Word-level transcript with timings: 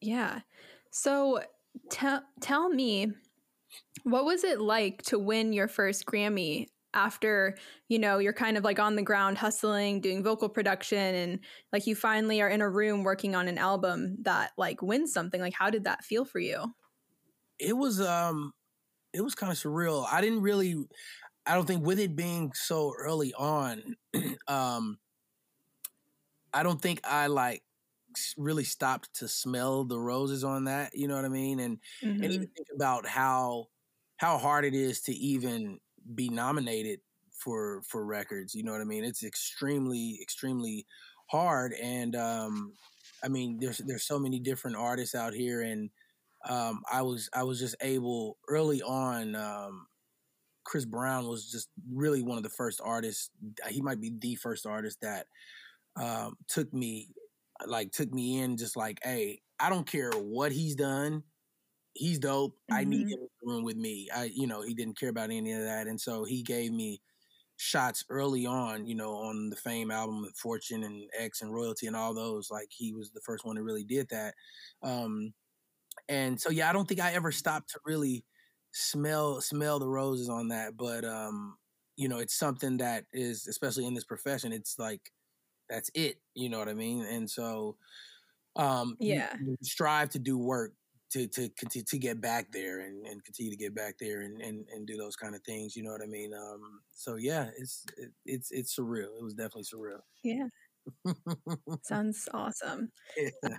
Yeah. 0.00 0.40
So 0.90 1.42
tell 1.90 2.22
tell 2.40 2.68
me, 2.68 3.12
what 4.04 4.24
was 4.24 4.44
it 4.44 4.60
like 4.60 5.02
to 5.02 5.18
win 5.18 5.52
your 5.52 5.68
first 5.68 6.06
Grammy 6.06 6.66
after 6.94 7.56
you 7.88 7.98
know 7.98 8.18
you're 8.18 8.32
kind 8.32 8.56
of 8.56 8.64
like 8.64 8.78
on 8.78 8.96
the 8.96 9.02
ground 9.02 9.36
hustling 9.36 10.00
doing 10.00 10.24
vocal 10.24 10.48
production 10.48 11.14
and 11.14 11.40
like 11.70 11.86
you 11.86 11.94
finally 11.94 12.40
are 12.40 12.48
in 12.48 12.62
a 12.62 12.68
room 12.68 13.04
working 13.04 13.34
on 13.34 13.46
an 13.46 13.58
album 13.58 14.16
that 14.22 14.52
like 14.56 14.82
wins 14.82 15.12
something? 15.12 15.40
Like 15.40 15.54
how 15.54 15.70
did 15.70 15.84
that 15.84 16.04
feel 16.04 16.24
for 16.24 16.38
you? 16.38 16.74
It 17.58 17.76
was 17.76 18.00
um 18.00 18.52
it 19.12 19.22
was 19.22 19.34
kind 19.34 19.50
of 19.50 19.58
surreal. 19.58 20.06
I 20.10 20.20
didn't 20.20 20.42
really 20.42 20.76
i 21.48 21.54
don't 21.54 21.66
think 21.66 21.84
with 21.84 21.98
it 21.98 22.14
being 22.14 22.52
so 22.54 22.92
early 22.96 23.32
on 23.34 23.96
um 24.48 24.98
i 26.52 26.62
don't 26.62 26.80
think 26.80 27.00
i 27.04 27.26
like 27.26 27.62
really 28.36 28.64
stopped 28.64 29.12
to 29.14 29.28
smell 29.28 29.84
the 29.84 29.98
roses 29.98 30.44
on 30.44 30.64
that 30.64 30.90
you 30.94 31.08
know 31.08 31.16
what 31.16 31.24
i 31.24 31.28
mean 31.28 31.60
and 31.60 31.78
mm-hmm. 32.02 32.22
and 32.22 32.32
even 32.32 32.48
think 32.48 32.68
about 32.74 33.06
how 33.06 33.66
how 34.18 34.36
hard 34.36 34.64
it 34.64 34.74
is 34.74 35.00
to 35.00 35.12
even 35.14 35.78
be 36.14 36.28
nominated 36.28 37.00
for 37.38 37.82
for 37.82 38.04
records. 38.04 38.54
You 38.54 38.64
know 38.64 38.72
what 38.72 38.80
I 38.80 38.84
mean? 38.84 39.04
It's 39.04 39.24
extremely 39.24 40.18
extremely 40.20 40.86
hard, 41.26 41.72
and 41.72 42.14
um, 42.16 42.72
I 43.24 43.28
mean, 43.28 43.58
there's 43.60 43.78
there's 43.78 44.06
so 44.06 44.18
many 44.18 44.40
different 44.40 44.76
artists 44.76 45.14
out 45.14 45.32
here, 45.32 45.62
and 45.62 45.90
um, 46.48 46.82
I 46.92 47.02
was 47.02 47.30
I 47.32 47.44
was 47.44 47.58
just 47.58 47.76
able 47.80 48.38
early 48.48 48.82
on. 48.82 49.34
Um, 49.34 49.86
Chris 50.64 50.84
Brown 50.84 51.26
was 51.26 51.50
just 51.50 51.68
really 51.90 52.22
one 52.22 52.36
of 52.36 52.42
the 52.42 52.50
first 52.50 52.80
artists. 52.84 53.30
He 53.68 53.80
might 53.80 54.00
be 54.00 54.12
the 54.18 54.34
first 54.34 54.66
artist 54.66 54.98
that 55.00 55.26
um, 55.96 56.36
took 56.48 56.72
me, 56.74 57.08
like, 57.66 57.92
took 57.92 58.12
me 58.12 58.40
in. 58.40 58.56
Just 58.56 58.76
like, 58.76 58.98
hey, 59.02 59.40
I 59.58 59.70
don't 59.70 59.86
care 59.86 60.10
what 60.12 60.52
he's 60.52 60.76
done 60.76 61.22
he's 61.98 62.18
dope. 62.18 62.52
Mm-hmm. 62.52 62.74
I 62.74 62.84
need 62.84 63.00
mm-hmm. 63.06 63.08
him 63.08 63.18
in 63.20 63.28
the 63.42 63.52
room 63.52 63.64
with 63.64 63.76
me. 63.76 64.08
I, 64.14 64.30
you 64.32 64.46
know, 64.46 64.62
he 64.62 64.74
didn't 64.74 64.98
care 64.98 65.08
about 65.08 65.30
any 65.30 65.52
of 65.52 65.62
that, 65.62 65.86
and 65.86 66.00
so 66.00 66.24
he 66.24 66.42
gave 66.42 66.72
me 66.72 67.00
shots 67.56 68.04
early 68.08 68.46
on. 68.46 68.86
You 68.86 68.94
know, 68.94 69.14
on 69.14 69.50
the 69.50 69.56
Fame 69.56 69.90
album, 69.90 70.22
with 70.22 70.36
Fortune 70.36 70.84
and 70.84 71.08
X 71.18 71.42
and 71.42 71.52
Royalty 71.52 71.86
and 71.86 71.96
all 71.96 72.14
those. 72.14 72.50
Like 72.50 72.68
he 72.70 72.92
was 72.92 73.10
the 73.10 73.20
first 73.20 73.44
one 73.44 73.56
who 73.56 73.62
really 73.62 73.84
did 73.84 74.08
that. 74.10 74.34
Um, 74.82 75.34
and 76.08 76.40
so 76.40 76.50
yeah, 76.50 76.70
I 76.70 76.72
don't 76.72 76.88
think 76.88 77.00
I 77.00 77.12
ever 77.12 77.32
stopped 77.32 77.70
to 77.70 77.80
really 77.84 78.24
smell 78.72 79.40
smell 79.40 79.78
the 79.78 79.88
roses 79.88 80.28
on 80.28 80.48
that, 80.48 80.76
but 80.76 81.04
um, 81.04 81.56
you 81.96 82.08
know, 82.08 82.18
it's 82.18 82.38
something 82.38 82.78
that 82.78 83.04
is 83.12 83.46
especially 83.48 83.86
in 83.86 83.94
this 83.94 84.04
profession. 84.04 84.52
It's 84.52 84.78
like 84.78 85.10
that's 85.68 85.90
it. 85.94 86.20
You 86.34 86.48
know 86.48 86.58
what 86.58 86.68
I 86.68 86.74
mean? 86.74 87.04
And 87.04 87.28
so 87.30 87.76
um, 88.56 88.96
yeah, 88.98 89.34
you, 89.40 89.50
you 89.50 89.56
strive 89.62 90.10
to 90.10 90.18
do 90.18 90.38
work 90.38 90.74
to 91.12 91.26
to 91.28 91.48
continue 91.50 91.84
to 91.86 91.98
get 91.98 92.20
back 92.20 92.52
there 92.52 92.80
and, 92.80 93.06
and 93.06 93.24
continue 93.24 93.50
to 93.50 93.56
get 93.56 93.74
back 93.74 93.96
there 93.98 94.20
and, 94.20 94.40
and, 94.42 94.66
and 94.74 94.86
do 94.86 94.96
those 94.96 95.16
kind 95.16 95.34
of 95.34 95.42
things. 95.42 95.76
You 95.76 95.84
know 95.84 95.92
what 95.92 96.02
I 96.02 96.06
mean? 96.06 96.32
Um, 96.34 96.80
so 96.92 97.16
yeah, 97.16 97.50
it's 97.56 97.84
it, 97.96 98.10
it's 98.26 98.50
it's 98.50 98.76
surreal. 98.76 99.18
It 99.18 99.24
was 99.24 99.34
definitely 99.34 99.64
surreal. 99.64 100.00
Yeah. 100.22 100.48
Sounds 101.82 102.28
awesome. 102.32 102.90
Yeah. 103.16 103.58